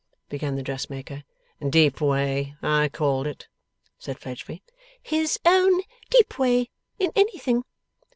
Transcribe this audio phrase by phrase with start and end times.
[0.29, 1.23] began the dressmaker.
[1.69, 3.47] 'Deep way, I called it,'
[3.99, 4.63] said Fledgeby.'
[5.15, 7.63] His own deep way, in anything?